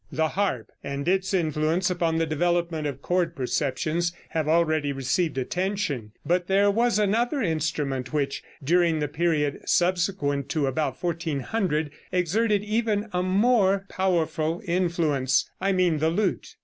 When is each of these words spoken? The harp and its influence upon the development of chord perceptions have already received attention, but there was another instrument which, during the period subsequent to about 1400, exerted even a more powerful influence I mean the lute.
The 0.11 0.29
harp 0.29 0.71
and 0.83 1.07
its 1.07 1.31
influence 1.31 1.91
upon 1.91 2.17
the 2.17 2.25
development 2.25 2.87
of 2.87 3.03
chord 3.03 3.35
perceptions 3.35 4.11
have 4.29 4.47
already 4.47 4.91
received 4.91 5.37
attention, 5.37 6.13
but 6.25 6.47
there 6.47 6.71
was 6.71 6.97
another 6.97 7.39
instrument 7.39 8.11
which, 8.11 8.41
during 8.63 8.97
the 8.97 9.07
period 9.07 9.59
subsequent 9.67 10.49
to 10.49 10.65
about 10.65 10.97
1400, 11.03 11.91
exerted 12.11 12.63
even 12.63 13.09
a 13.13 13.21
more 13.21 13.85
powerful 13.89 14.63
influence 14.65 15.47
I 15.61 15.71
mean 15.71 15.99
the 15.99 16.09
lute. 16.09 16.55